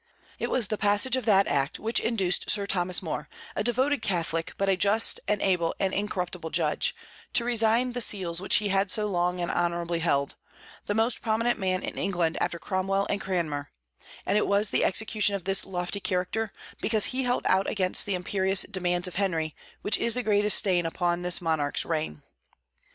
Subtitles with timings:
[0.39, 4.51] It was the passage of that act which induced Sir Thomas More (a devoted Catholic,
[4.57, 6.95] but a just and able and incorruptible judge)
[7.33, 10.37] to resign the seals which he had so long and so honorably held,
[10.87, 13.69] the most prominent man in England after Cromwell and Cranmer;
[14.25, 18.15] and it was the execution of this lofty character, because he held out against the
[18.15, 22.23] imperious demands of Henry, which is the greatest stain upon this monarch's reign.